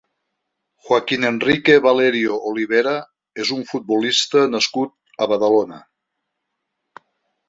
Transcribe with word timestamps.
Joaquín 0.85 1.25
Enrique 1.27 1.73
Valerio 1.87 2.37
Olivera 2.51 2.93
és 3.43 3.51
un 3.57 3.61
futbolista 3.73 4.41
nascut 4.55 5.21
a 5.27 5.29
Badalona. 5.33 5.79